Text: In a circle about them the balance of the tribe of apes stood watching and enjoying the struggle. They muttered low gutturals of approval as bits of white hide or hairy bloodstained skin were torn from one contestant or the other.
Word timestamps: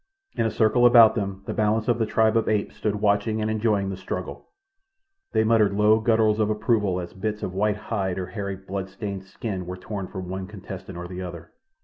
In 0.35 0.47
a 0.47 0.49
circle 0.49 0.87
about 0.87 1.13
them 1.13 1.43
the 1.45 1.53
balance 1.53 1.87
of 1.87 1.99
the 1.99 2.07
tribe 2.07 2.35
of 2.35 2.49
apes 2.49 2.75
stood 2.75 2.95
watching 2.95 3.39
and 3.39 3.51
enjoying 3.51 3.91
the 3.91 3.95
struggle. 3.97 4.47
They 5.31 5.43
muttered 5.43 5.73
low 5.73 5.99
gutturals 6.01 6.39
of 6.39 6.49
approval 6.49 6.99
as 6.99 7.13
bits 7.13 7.43
of 7.43 7.53
white 7.53 7.77
hide 7.77 8.17
or 8.17 8.25
hairy 8.25 8.55
bloodstained 8.55 9.25
skin 9.25 9.67
were 9.67 9.77
torn 9.77 10.07
from 10.07 10.27
one 10.27 10.47
contestant 10.47 10.97
or 10.97 11.07
the 11.07 11.21
other. 11.21 11.51